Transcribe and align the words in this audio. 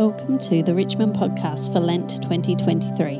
Welcome 0.00 0.38
to 0.38 0.62
the 0.62 0.74
Richmond 0.74 1.14
podcast 1.14 1.74
for 1.74 1.78
Lent 1.78 2.22
2023. 2.22 3.18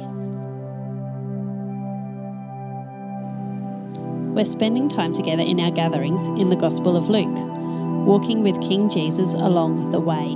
We're 4.32 4.46
spending 4.46 4.88
time 4.88 5.12
together 5.12 5.42
in 5.42 5.60
our 5.60 5.70
gatherings 5.70 6.26
in 6.40 6.48
the 6.48 6.56
Gospel 6.56 6.96
of 6.96 7.10
Luke, 7.10 7.36
walking 8.06 8.42
with 8.42 8.58
King 8.62 8.88
Jesus 8.88 9.34
along 9.34 9.90
the 9.90 10.00
way. 10.00 10.34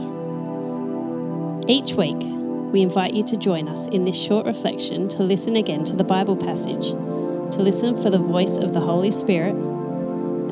Each 1.67 1.95
week, 1.95 2.21
we 2.75 2.83
invite 2.83 3.15
you 3.15 3.25
to 3.25 3.39
join 3.39 3.67
us 3.67 3.89
in 3.89 4.05
this 4.05 4.23
short 4.23 4.45
reflection 4.45 5.09
to 5.09 5.23
listen 5.23 5.57
again 5.57 5.83
to 5.85 5.97
the 5.97 6.05
Bible 6.05 6.37
passage, 6.37 6.91
to 6.91 7.63
listen 7.63 7.97
for 7.97 8.11
the 8.11 8.19
voice 8.19 8.59
of 8.59 8.75
the 8.75 8.81
Holy 8.81 9.13
Spirit, 9.13 9.55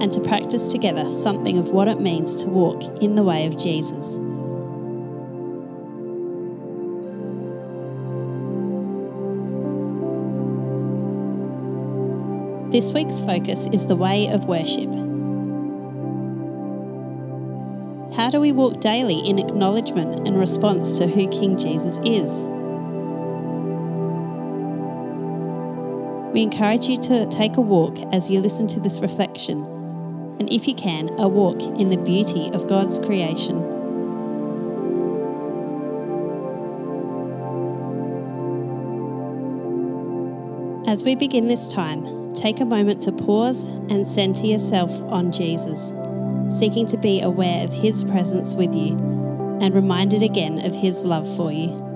and 0.00 0.10
to 0.10 0.22
practice 0.22 0.72
together 0.72 1.12
something 1.12 1.58
of 1.58 1.68
what 1.68 1.86
it 1.86 2.00
means 2.00 2.42
to 2.44 2.48
walk 2.48 2.82
in 3.02 3.14
the 3.14 3.22
way 3.22 3.44
of 3.44 3.58
Jesus. 3.58 4.18
This 12.72 12.94
week's 12.94 13.20
focus 13.20 13.68
is 13.70 13.86
the 13.86 13.96
way 13.96 14.28
of 14.28 14.46
worship. 14.46 14.88
How 18.16 18.30
do 18.30 18.40
we 18.40 18.50
walk 18.50 18.80
daily 18.80 19.18
in 19.18 19.38
acknowledgement 19.38 20.26
and 20.26 20.38
response 20.38 20.96
to 20.96 21.06
who 21.06 21.28
King 21.28 21.58
Jesus 21.58 21.98
is? 21.98 22.48
We 26.32 26.40
encourage 26.40 26.86
you 26.86 26.96
to 26.96 27.26
take 27.26 27.58
a 27.58 27.60
walk 27.60 27.98
as 28.10 28.30
you 28.30 28.40
listen 28.40 28.66
to 28.68 28.80
this 28.80 29.00
reflection, 29.00 29.64
and 30.40 30.50
if 30.50 30.66
you 30.66 30.74
can, 30.74 31.10
a 31.18 31.28
walk 31.28 31.60
in 31.78 31.90
the 31.90 31.98
beauty 31.98 32.48
of 32.54 32.68
God's 32.68 32.98
creation. 33.00 33.71
As 40.92 41.04
we 41.04 41.14
begin 41.14 41.48
this 41.48 41.68
time, 41.68 42.34
take 42.34 42.60
a 42.60 42.66
moment 42.66 43.00
to 43.00 43.12
pause 43.12 43.64
and 43.64 44.06
center 44.06 44.44
yourself 44.44 44.92
on 45.04 45.32
Jesus, 45.32 45.94
seeking 46.54 46.86
to 46.88 46.98
be 46.98 47.22
aware 47.22 47.64
of 47.64 47.72
His 47.72 48.04
presence 48.04 48.54
with 48.54 48.74
you 48.74 48.98
and 49.62 49.74
reminded 49.74 50.22
again 50.22 50.62
of 50.66 50.74
His 50.74 51.06
love 51.06 51.26
for 51.34 51.50
you. 51.50 51.91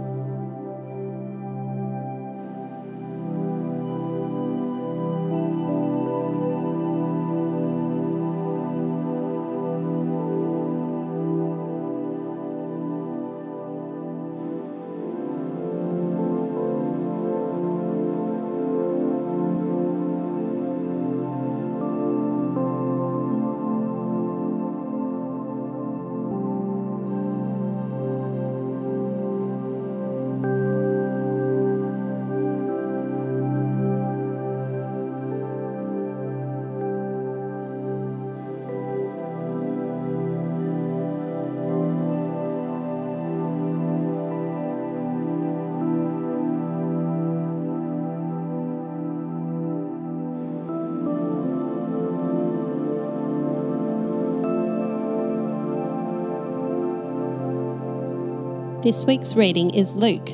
This 58.82 59.06
week's 59.06 59.34
reading 59.34 59.70
is 59.70 59.96
Luke 59.96 60.28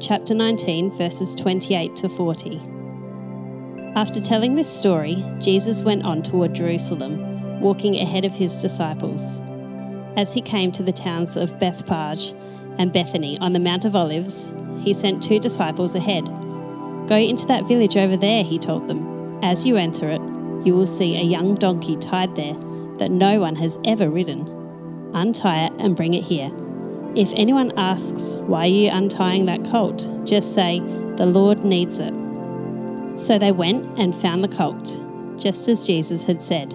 chapter 0.00 0.32
19, 0.32 0.92
verses 0.92 1.34
28 1.34 1.96
to 1.96 2.08
40. 2.08 2.60
After 3.96 4.20
telling 4.20 4.54
this 4.54 4.72
story, 4.72 5.16
Jesus 5.40 5.82
went 5.82 6.04
on 6.04 6.22
toward 6.22 6.54
Jerusalem, 6.54 7.60
walking 7.60 7.98
ahead 7.98 8.24
of 8.24 8.32
his 8.32 8.62
disciples. 8.62 9.40
As 10.16 10.32
he 10.32 10.40
came 10.40 10.70
to 10.72 10.84
the 10.84 10.92
towns 10.92 11.36
of 11.36 11.58
Bethphage 11.58 12.34
and 12.78 12.92
Bethany 12.92 13.36
on 13.40 13.52
the 13.52 13.58
Mount 13.60 13.84
of 13.84 13.96
Olives, 13.96 14.54
he 14.78 14.94
sent 14.94 15.20
two 15.20 15.40
disciples 15.40 15.96
ahead. 15.96 16.24
Go 17.08 17.16
into 17.16 17.46
that 17.46 17.66
village 17.66 17.96
over 17.96 18.16
there, 18.16 18.44
he 18.44 18.60
told 18.60 18.86
them. 18.86 19.40
As 19.42 19.66
you 19.66 19.76
enter 19.76 20.08
it, 20.08 20.22
you 20.64 20.72
will 20.72 20.86
see 20.86 21.16
a 21.16 21.24
young 21.24 21.56
donkey 21.56 21.96
tied 21.96 22.36
there 22.36 22.54
that 22.98 23.10
no 23.10 23.40
one 23.40 23.56
has 23.56 23.76
ever 23.84 24.08
ridden. 24.08 24.46
Untie 25.14 25.66
it 25.66 25.72
and 25.80 25.96
bring 25.96 26.14
it 26.14 26.22
here. 26.22 26.52
If 27.14 27.32
anyone 27.34 27.72
asks, 27.76 28.34
Why 28.34 28.60
are 28.60 28.66
you 28.66 28.90
untying 28.92 29.46
that 29.46 29.64
colt? 29.64 30.08
just 30.24 30.54
say, 30.54 30.80
The 30.80 31.26
Lord 31.26 31.64
needs 31.64 31.98
it. 31.98 32.14
So 33.18 33.38
they 33.38 33.52
went 33.52 33.98
and 33.98 34.14
found 34.14 34.44
the 34.44 34.48
colt, 34.48 35.00
just 35.36 35.66
as 35.68 35.86
Jesus 35.86 36.24
had 36.24 36.42
said. 36.42 36.72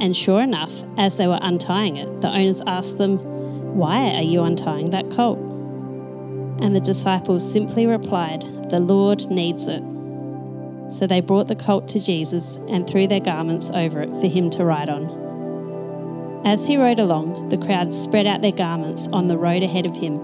And 0.00 0.16
sure 0.16 0.42
enough, 0.42 0.72
as 0.96 1.16
they 1.16 1.26
were 1.26 1.38
untying 1.42 1.96
it, 1.96 2.20
the 2.20 2.28
owners 2.28 2.62
asked 2.66 2.98
them, 2.98 3.18
Why 3.76 4.14
are 4.14 4.22
you 4.22 4.42
untying 4.42 4.90
that 4.90 5.10
colt? 5.10 5.38
And 6.60 6.74
the 6.74 6.80
disciples 6.80 7.50
simply 7.50 7.86
replied, 7.86 8.42
The 8.70 8.80
Lord 8.80 9.30
needs 9.30 9.68
it. 9.68 9.82
So 10.90 11.06
they 11.06 11.20
brought 11.20 11.48
the 11.48 11.56
colt 11.56 11.88
to 11.88 12.00
Jesus 12.00 12.56
and 12.68 12.88
threw 12.88 13.06
their 13.06 13.20
garments 13.20 13.70
over 13.72 14.02
it 14.02 14.10
for 14.10 14.26
him 14.26 14.50
to 14.50 14.64
ride 14.64 14.88
on. 14.88 15.21
As 16.44 16.66
he 16.66 16.76
rode 16.76 16.98
along, 16.98 17.50
the 17.50 17.58
crowd 17.58 17.94
spread 17.94 18.26
out 18.26 18.42
their 18.42 18.50
garments 18.50 19.06
on 19.12 19.28
the 19.28 19.38
road 19.38 19.62
ahead 19.62 19.86
of 19.86 19.96
him. 19.96 20.16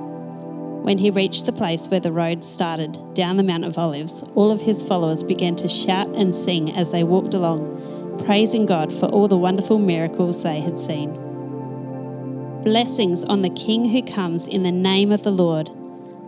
When 0.83 0.99
he 0.99 1.11
reached 1.11 1.47
the 1.47 1.53
place 1.53 1.87
where 1.89 2.01
the 2.01 2.11
road 2.11 2.43
started, 2.43 2.99
down 3.15 3.37
the 3.37 3.45
Mount 3.45 3.65
of 3.65 3.79
Olives, 3.79 4.25
all 4.35 4.51
of 4.51 4.63
his 4.63 4.85
followers 4.85 5.23
began 5.23 5.55
to 5.57 5.69
shout 5.69 6.09
and 6.17 6.35
sing 6.35 6.77
as 6.77 6.91
they 6.91 7.05
walked 7.05 7.35
along, 7.35 8.19
praising 8.25 8.67
God 8.67 8.93
for 8.93 9.07
all 9.07 9.29
the 9.29 9.37
wonderful 9.37 9.79
miracles 9.79 10.43
they 10.43 10.61
had 10.61 10.79
seen. 10.79 11.13
Blessings 12.65 13.23
on 13.25 13.43
the 13.43 13.51
King 13.51 13.89
who 13.89 14.03
comes 14.03 14.49
in 14.49 14.65
the 14.65 14.73
name 14.73 15.13
of 15.13 15.23
the 15.23 15.31
Lord, 15.31 15.71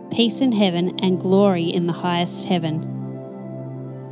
peace 0.09 0.39
in 0.39 0.53
heaven 0.53 0.97
and 0.99 1.19
glory 1.19 1.65
in 1.65 1.87
the 1.87 1.93
highest 1.93 2.47
heaven. 2.47 2.87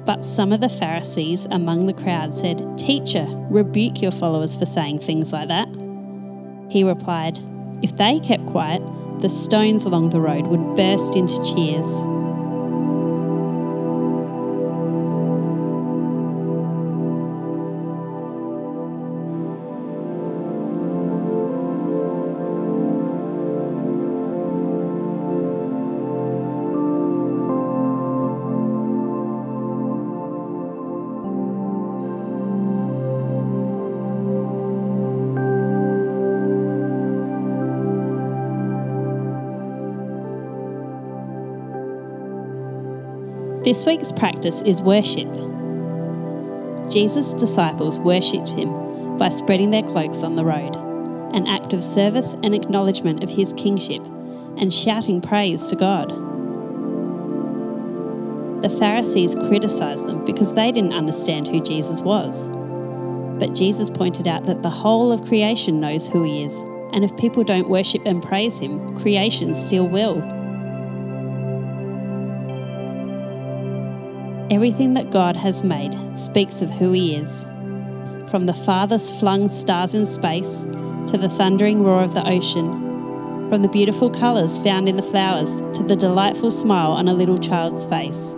But 0.06 0.26
some 0.26 0.52
of 0.52 0.60
the 0.60 0.70
Pharisees 0.70 1.46
among 1.52 1.86
the 1.86 1.94
crowd 1.94 2.34
said, 2.34 2.78
Teacher, 2.78 3.28
rebuke 3.50 4.02
your 4.02 4.12
followers 4.12 4.56
for 4.56 4.66
saying 4.66 5.00
things 5.00 5.32
like 5.32 5.50
that. 5.50 5.69
He 6.70 6.84
replied, 6.84 7.40
If 7.82 7.98
they 7.98 8.20
kept 8.20 8.46
quiet, 8.46 8.82
the 9.22 9.30
stones 9.30 9.86
along 9.86 10.10
the 10.10 10.22
road 10.22 10.48
would 10.48 10.76
burst 10.76 11.16
into 11.16 11.44
cheers. 11.44 12.19
This 43.64 43.86
week's 43.86 44.14
practice 44.14 44.62
is 44.62 44.82
worship. 44.82 45.28
Jesus' 46.90 47.34
disciples 47.34 48.00
worshipped 48.00 48.50
him 48.52 49.18
by 49.18 49.28
spreading 49.28 49.72
their 49.72 49.84
cloaks 49.84 50.24
on 50.24 50.38
the 50.38 50.46
road, 50.46 50.78
an 51.36 51.46
act 51.46 51.74
of 51.74 51.84
service 51.84 52.36
and 52.42 52.56
acknowledgement 52.56 53.22
of 53.22 53.30
his 53.30 53.52
kingship, 53.58 54.02
and 54.58 54.74
shouting 54.74 55.20
praise 55.20 55.68
to 55.68 55.76
God. 55.76 56.10
The 58.62 58.70
Pharisees 58.70 59.36
criticised 59.36 60.06
them 60.06 60.24
because 60.24 60.54
they 60.54 60.72
didn't 60.72 60.94
understand 60.94 61.50
who 61.50 61.62
Jesus 61.62 62.02
was. 62.02 62.48
But 63.40 63.56
Jesus 63.56 63.90
pointed 63.90 64.28
out 64.28 64.46
that 64.46 64.64
the 64.64 64.70
whole 64.70 65.12
of 65.12 65.28
creation 65.28 65.82
knows 65.82 66.08
who 66.08 66.24
he 66.24 66.46
is, 66.46 66.62
and 66.94 67.04
if 67.04 67.16
people 67.18 67.44
don't 67.44 67.68
worship 67.68 68.04
and 68.06 68.24
praise 68.24 68.58
him, 68.60 68.98
creation 68.98 69.54
still 69.54 69.86
will. 69.86 70.39
Everything 74.52 74.96
that 74.96 75.12
God 75.12 75.38
has 75.38 75.64
made 75.64 75.96
speaks 76.18 76.64
of 76.64 76.72
who 76.72 76.92
He 76.92 77.16
is. 77.16 77.44
From 78.32 78.48
the 78.48 78.54
farthest 78.54 79.20
flung 79.20 79.48
stars 79.48 79.94
in 79.94 80.08
space 80.08 80.64
to 80.64 81.20
the 81.20 81.30
thundering 81.30 81.84
roar 81.84 82.02
of 82.02 82.16
the 82.16 82.28
ocean, 82.28 82.72
from 83.52 83.62
the 83.62 83.70
beautiful 83.70 84.10
colours 84.10 84.58
found 84.58 84.90
in 84.90 84.96
the 84.96 85.04
flowers 85.04 85.62
to 85.78 85.84
the 85.84 85.96
delightful 85.96 86.50
smile 86.50 86.94
on 86.94 87.08
a 87.08 87.14
little 87.14 87.38
child's 87.38 87.86
face, 87.86 88.34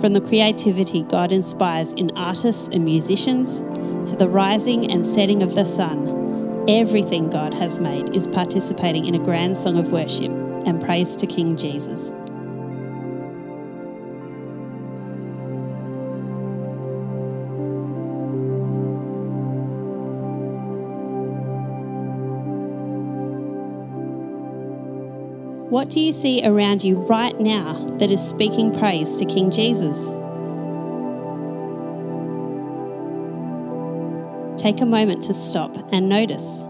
from 0.00 0.14
the 0.14 0.20
creativity 0.20 1.02
God 1.04 1.30
inspires 1.30 1.92
in 1.92 2.10
artists 2.16 2.68
and 2.72 2.84
musicians 2.84 3.60
to 4.10 4.16
the 4.18 4.28
rising 4.28 4.90
and 4.90 5.06
setting 5.06 5.44
of 5.44 5.54
the 5.54 5.64
sun. 5.64 6.64
Everything 6.68 7.30
God 7.30 7.54
has 7.54 7.78
made 7.78 8.12
is 8.16 8.26
participating 8.26 9.04
in 9.04 9.14
a 9.14 9.24
grand 9.24 9.56
song 9.56 9.78
of 9.78 9.92
worship 9.92 10.32
and 10.66 10.82
praise 10.82 11.14
to 11.14 11.26
King 11.28 11.56
Jesus. 11.56 12.12
What 25.76 25.90
do 25.90 26.00
you 26.00 26.14
see 26.14 26.40
around 26.42 26.82
you 26.82 26.96
right 26.96 27.38
now 27.38 27.74
that 27.98 28.10
is 28.10 28.26
speaking 28.26 28.72
praise 28.72 29.18
to 29.18 29.26
King 29.26 29.50
Jesus? 29.50 30.06
Take 34.58 34.80
a 34.80 34.86
moment 34.86 35.22
to 35.24 35.34
stop 35.34 35.76
and 35.92 36.08
notice. 36.08 36.64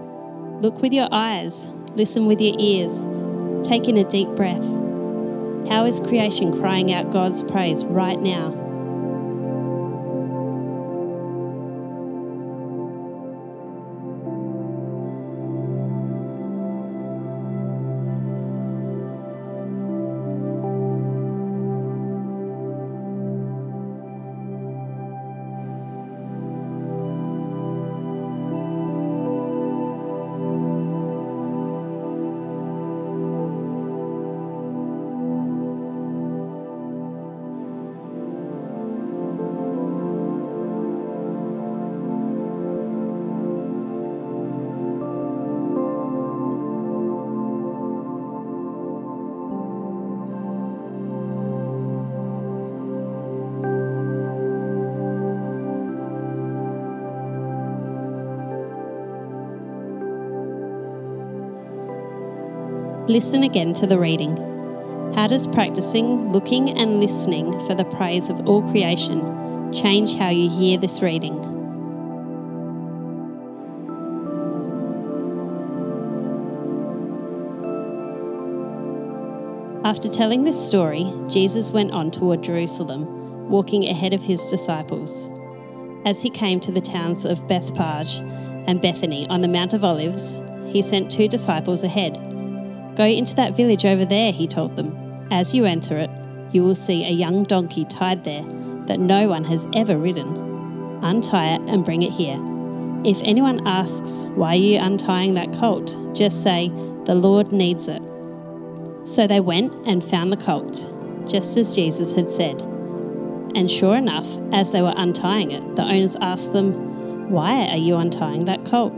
Look 0.61 0.83
with 0.83 0.93
your 0.93 1.07
eyes, 1.13 1.69
listen 1.95 2.27
with 2.27 2.41
your 2.41 2.57
ears, 2.59 3.05
take 3.65 3.87
in 3.87 3.97
a 3.97 4.03
deep 4.03 4.31
breath. 4.31 4.67
How 5.69 5.85
is 5.85 6.01
creation 6.01 6.59
crying 6.59 6.93
out 6.93 7.13
God's 7.13 7.45
praise 7.45 7.85
right 7.85 8.19
now? 8.19 8.66
Listen 63.09 63.45
again 63.45 63.73
to 63.75 63.87
the 63.87 64.01
reading. 64.01 64.37
How 65.15 65.29
does 65.29 65.47
practicing 65.47 66.33
looking 66.33 66.77
and 66.77 66.99
listening 66.99 67.53
for 67.69 67.75
the 67.77 67.85
praise 67.85 68.29
of 68.29 68.49
all 68.49 68.69
creation 68.73 69.73
change 69.73 70.17
how 70.17 70.31
you 70.31 70.51
hear 70.51 70.77
this 70.77 71.01
reading? 71.03 71.39
After 79.85 80.09
telling 80.09 80.43
this 80.43 80.69
story, 80.69 81.07
Jesus 81.29 81.71
went 81.71 81.93
on 81.93 82.11
toward 82.11 82.43
Jerusalem, 82.43 83.49
walking 83.49 83.89
ahead 83.89 84.15
of 84.15 84.23
his 84.23 84.51
disciples. 84.51 85.31
As 86.05 86.23
he 86.23 86.29
came 86.29 86.59
to 86.59 86.73
the 86.73 86.81
towns 86.81 87.25
of 87.25 87.47
Bethphage 87.47 88.19
and 88.67 88.81
Bethany 88.81 89.29
on 89.29 89.43
the 89.43 89.49
Mount 89.49 89.75
of 89.75 89.85
Olives, 89.85 90.43
he 90.67 90.83
sent 90.83 91.13
two 91.13 91.29
disciples 91.29 91.85
ahead 91.85 92.17
Go 92.97 93.05
into 93.05 93.35
that 93.35 93.55
village 93.55 93.85
over 93.85 94.05
there, 94.05 94.33
he 94.33 94.47
told 94.47 94.75
them. 94.75 94.97
As 95.31 95.55
you 95.55 95.67
enter 95.67 95.99
it, 95.99 96.11
you 96.53 96.63
will 96.63 96.75
see 96.75 97.05
a 97.05 97.11
young 97.11 97.45
donkey 97.45 97.85
tied 97.85 98.25
there 98.25 98.43
that 98.87 98.99
no 98.99 99.29
one 99.29 99.45
has 99.45 99.67
ever 99.75 99.99
ridden. 99.99 100.99
Untie 101.03 101.55
it 101.55 101.61
and 101.69 101.85
bring 101.85 102.03
it 102.03 102.13
here. 102.13 102.41
If 103.05 103.21
anyone 103.23 103.67
asks, 103.67 104.23
Why 104.35 104.55
are 104.55 104.57
you 104.57 104.81
untying 104.81 105.35
that 105.35 105.53
colt? 105.53 105.97
just 106.15 106.43
say, 106.43 106.69
The 107.05 107.15
Lord 107.15 107.53
needs 107.53 107.87
it. 107.87 108.03
So 109.05 109.27
they 109.27 109.41
went 109.41 109.87
and 109.87 110.03
found 110.03 110.33
the 110.33 110.37
colt, 110.37 110.91
just 111.29 111.57
as 111.57 111.75
Jesus 111.75 112.15
had 112.15 112.31
said. 112.31 112.63
And 113.55 113.71
sure 113.71 113.97
enough, 113.97 114.27
as 114.53 114.73
they 114.73 114.83
were 114.83 114.95
untying 114.97 115.51
it, 115.51 115.77
the 115.77 115.83
owners 115.83 116.17
asked 116.21 116.53
them, 116.53 117.31
Why 117.31 117.69
are 117.69 117.77
you 117.77 117.97
untying 117.97 118.47
that 118.47 118.65
colt? 118.65 118.95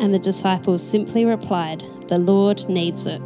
And 0.00 0.14
the 0.14 0.18
disciples 0.18 0.82
simply 0.82 1.26
replied, 1.26 1.84
The 2.08 2.18
Lord 2.18 2.66
needs 2.70 3.06
it. 3.06 3.20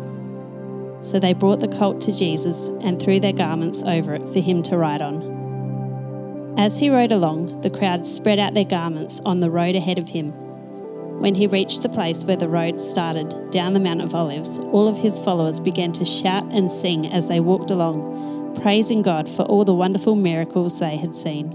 So 0.99 1.21
they 1.21 1.33
brought 1.33 1.61
the 1.61 1.69
colt 1.69 2.01
to 2.03 2.17
Jesus 2.17 2.69
and 2.83 3.01
threw 3.01 3.21
their 3.21 3.33
garments 3.33 3.85
over 3.85 4.15
it 4.15 4.27
for 4.29 4.41
him 4.41 4.63
to 4.65 4.77
ride 4.77 5.01
on. 5.01 6.55
As 6.59 6.81
he 6.81 6.91
rode 6.91 7.13
along, 7.13 7.61
the 7.61 7.71
crowd 7.71 8.05
spread 8.05 8.41
out 8.41 8.55
their 8.55 8.65
garments 8.65 9.21
on 9.25 9.39
the 9.39 9.51
road 9.51 9.77
ahead 9.77 9.99
of 9.99 10.09
him. 10.09 10.33
When 11.21 11.37
he 11.37 11.47
reached 11.47 11.83
the 11.83 11.89
place 11.89 12.25
where 12.25 12.37
the 12.37 12.49
road 12.49 12.81
started, 12.81 13.51
down 13.53 13.75
the 13.75 13.81
Mount 13.81 14.03
of 14.03 14.15
Olives, 14.15 14.59
all 14.59 14.89
of 14.89 14.99
his 14.99 15.21
followers 15.21 15.61
began 15.61 15.93
to 15.93 16.05
shout 16.05 16.45
and 16.53 16.71
sing 16.73 17.07
as 17.13 17.29
they 17.29 17.39
walked 17.39 17.71
along, 17.71 18.59
praising 18.61 19.03
God 19.03 19.29
for 19.29 19.43
all 19.43 19.65
the 19.65 19.75
wonderful 19.75 20.17
miracles 20.17 20.81
they 20.81 20.97
had 20.97 21.15
seen. 21.15 21.51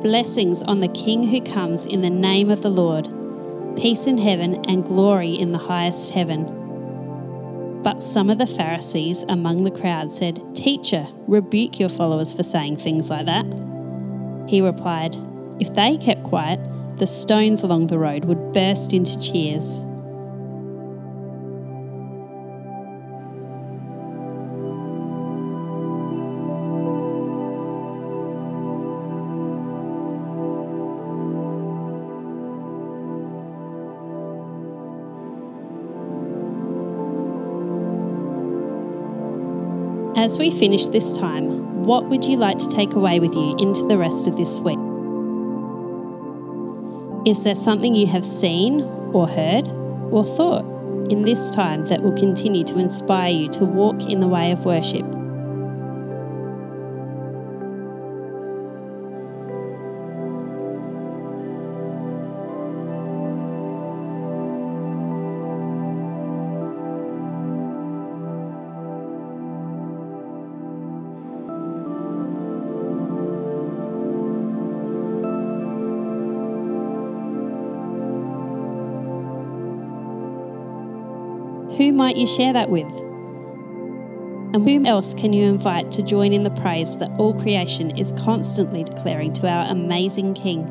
Blessings 0.00 0.62
on 0.62 0.80
the 0.80 0.88
King 0.88 1.24
who 1.24 1.40
comes 1.42 1.84
in 1.84 2.00
the 2.00 2.10
name 2.10 2.50
of 2.50 2.62
the 2.62 2.70
Lord 2.70 3.25
peace 3.76 4.06
in 4.06 4.18
heaven 4.18 4.64
and 4.66 4.84
glory 4.84 5.34
in 5.34 5.52
the 5.52 5.58
highest 5.58 6.12
heaven. 6.12 7.82
But 7.82 8.02
some 8.02 8.30
of 8.30 8.38
the 8.38 8.46
Pharisees 8.46 9.24
among 9.28 9.64
the 9.64 9.70
crowd 9.70 10.10
said, 10.12 10.40
Teacher, 10.56 11.06
rebuke 11.28 11.78
your 11.78 11.88
followers 11.88 12.34
for 12.34 12.42
saying 12.42 12.76
things 12.76 13.10
like 13.10 13.26
that. 13.26 13.46
He 14.48 14.60
replied, 14.60 15.16
If 15.60 15.74
they 15.74 15.96
kept 15.96 16.24
quiet, 16.24 16.58
the 16.98 17.06
stones 17.06 17.62
along 17.62 17.88
the 17.88 17.98
road 17.98 18.24
would 18.24 18.52
burst 18.52 18.92
into 18.92 19.18
cheers. 19.20 19.84
As 40.16 40.38
we 40.38 40.50
finish 40.50 40.86
this 40.86 41.14
time, 41.14 41.82
what 41.82 42.06
would 42.06 42.24
you 42.24 42.38
like 42.38 42.56
to 42.56 42.68
take 42.68 42.94
away 42.94 43.20
with 43.20 43.34
you 43.34 43.54
into 43.58 43.84
the 43.86 43.98
rest 43.98 44.26
of 44.26 44.38
this 44.38 44.62
week? 44.62 44.78
Is 47.26 47.44
there 47.44 47.54
something 47.54 47.94
you 47.94 48.06
have 48.06 48.24
seen 48.24 48.80
or 49.12 49.28
heard 49.28 49.68
or 50.10 50.24
thought 50.24 50.64
in 51.10 51.26
this 51.26 51.50
time 51.50 51.84
that 51.88 52.00
will 52.00 52.14
continue 52.16 52.64
to 52.64 52.78
inspire 52.78 53.30
you 53.30 53.48
to 53.48 53.66
walk 53.66 54.08
in 54.08 54.20
the 54.20 54.26
way 54.26 54.52
of 54.52 54.64
worship? 54.64 55.04
Who 81.76 81.92
might 81.92 82.16
you 82.16 82.26
share 82.26 82.52
that 82.54 82.70
with? 82.70 82.90
And 84.54 84.66
whom 84.66 84.86
else 84.86 85.12
can 85.12 85.34
you 85.34 85.46
invite 85.46 85.92
to 85.92 86.02
join 86.02 86.32
in 86.32 86.42
the 86.42 86.50
praise 86.50 86.96
that 86.98 87.10
all 87.18 87.34
creation 87.34 87.96
is 87.98 88.12
constantly 88.12 88.82
declaring 88.84 89.34
to 89.34 89.48
our 89.48 89.70
amazing 89.70 90.32
King? 90.32 90.66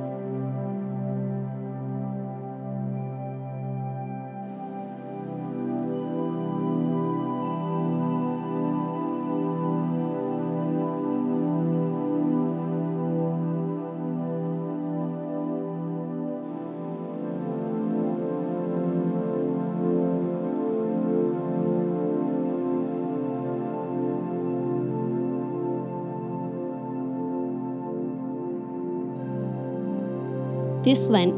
This 30.86 31.10
Lent, 31.10 31.36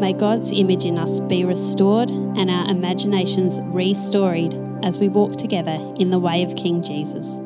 may 0.00 0.14
God's 0.14 0.50
image 0.52 0.86
in 0.86 0.96
us 0.96 1.20
be 1.20 1.44
restored 1.44 2.08
and 2.08 2.50
our 2.50 2.70
imaginations 2.70 3.60
restoried 3.60 4.54
as 4.82 4.98
we 4.98 5.10
walk 5.10 5.36
together 5.36 5.78
in 5.98 6.10
the 6.10 6.18
way 6.18 6.42
of 6.42 6.56
King 6.56 6.80
Jesus. 6.82 7.36